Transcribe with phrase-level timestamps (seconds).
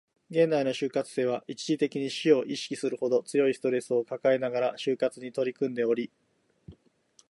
[0.31, 6.09] 現代の就活生は、一時的に死を意識するほど強いストレスを抱えながら就活に取り組んでおり